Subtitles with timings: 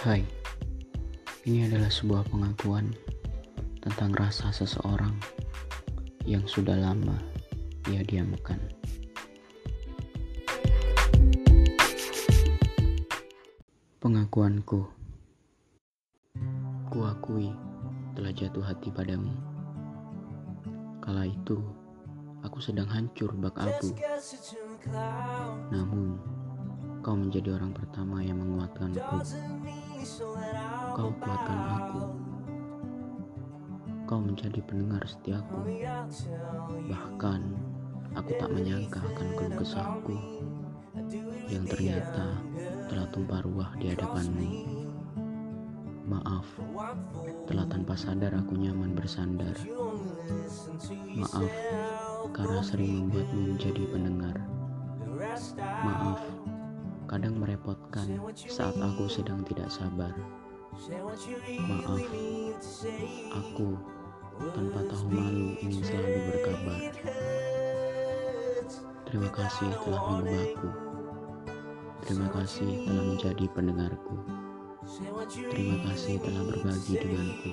[0.00, 0.24] Hai,
[1.44, 2.88] ini adalah sebuah pengakuan
[3.84, 5.12] tentang rasa seseorang
[6.24, 7.20] yang sudah lama
[7.84, 8.56] ia diamkan.
[14.00, 14.88] Pengakuanku,
[16.88, 17.52] kuakui
[18.16, 19.36] telah jatuh hati padamu.
[21.04, 21.60] Kala itu,
[22.40, 23.92] aku sedang hancur bak abu.
[25.68, 26.16] Namun,
[27.04, 29.20] kau menjadi orang pertama yang menguatkanku.
[30.90, 32.00] Kau kuatkan aku.
[34.10, 35.62] Kau menjadi pendengar setiaku.
[36.90, 37.40] Bahkan,
[38.18, 40.16] aku tak menyangka akan keluh kesahku
[41.50, 42.38] yang ternyata
[42.90, 44.46] telah tumpah ruah di hadapanmu.
[46.10, 46.46] Maaf,
[47.46, 49.54] telah tanpa sadar aku nyaman bersandar.
[51.14, 51.52] Maaf,
[52.34, 54.36] karena sering membuatmu menjadi pendengar.
[55.86, 56.18] Maaf,
[57.06, 60.10] kadang merepotkan saat aku sedang tidak sabar.
[60.70, 61.98] Maaf,
[63.34, 63.74] aku
[64.54, 66.80] tanpa tahu malu ingin selalu berkabar.
[69.02, 70.68] Terima kasih telah mengubahku.
[72.06, 74.14] Terima kasih telah menjadi pendengarku.
[75.50, 77.50] Terima kasih telah berbagi denganku.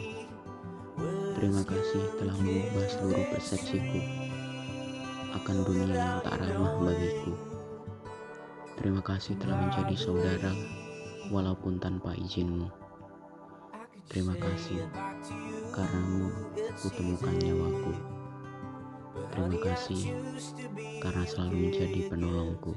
[1.42, 4.02] Terima kasih telah mengubah seluruh persepsiku
[5.42, 7.34] akan dunia yang tak ramah bagiku.
[8.78, 10.54] Terima kasih telah menjadi saudara
[11.34, 12.87] walaupun tanpa izinmu.
[14.08, 14.88] Terima kasih
[15.76, 16.32] karenamu
[16.80, 17.94] kutemukan nyawaku.
[19.36, 20.02] Terima kasih
[21.04, 22.74] karena selalu menjadi penolongku.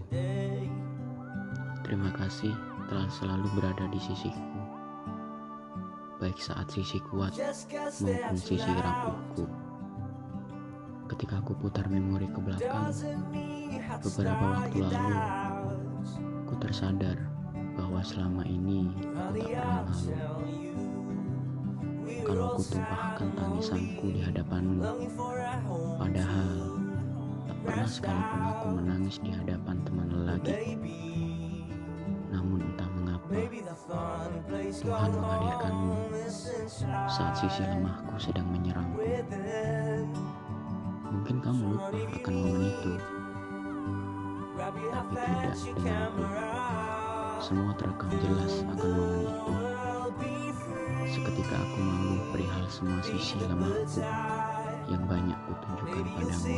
[1.86, 2.50] Terima kasih
[2.90, 4.42] telah selalu berada di sisiku,
[6.18, 7.30] baik saat sisi kuat
[8.02, 9.46] maupun sisi rapuhku.
[11.14, 12.90] Ketika aku putar memori ke belakang,
[14.02, 15.18] beberapa waktu lalu,
[16.50, 17.18] ku tersadar
[17.78, 20.89] bahwa selama ini aku tak pernah malu.
[22.20, 24.84] Kalau aku tumpahkan tangisanku di hadapanmu,
[25.96, 26.52] padahal
[27.48, 30.76] tak pernah sekalipun aku menangis di hadapan teman lelaki.
[32.30, 33.34] Namun entah mengapa,
[34.70, 35.96] Tuhan menghadirkanmu
[37.10, 39.02] saat sisi lemahku sedang menyerangku.
[41.10, 42.94] Mungkin kamu lupa akan momen itu,
[44.60, 44.80] tapi
[45.18, 46.24] tidak denganku.
[47.40, 49.39] Semua terekam jelas akan momen itu.
[51.50, 53.98] Seketika aku malu perihal semua sisi lemahku
[54.86, 56.54] yang banyak kutunjukkan padamu.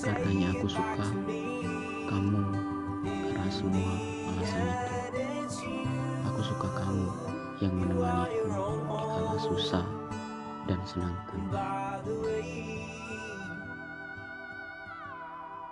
[0.00, 1.12] Karenanya aku suka
[2.08, 2.40] kamu
[3.28, 3.92] karena semua
[4.32, 4.96] alasan itu.
[6.32, 7.12] Aku suka kamu
[7.60, 9.84] yang menemaniku di kala susah
[10.64, 11.36] dan senangku.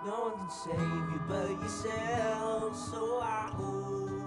[0.05, 4.20] No one can save you but yourself.